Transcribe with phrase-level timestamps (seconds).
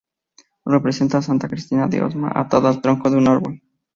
[0.65, 3.61] Representa a Santa Cristina de Osma, atada al tronco de un árbol.